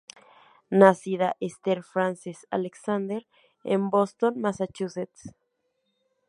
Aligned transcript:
Nacida 0.71 1.37
Esther 1.39 1.83
Frances 1.83 2.47
Alexander 2.49 3.27
en 3.63 3.91
Boston, 3.91 4.33
Massachusetts. 4.41 5.35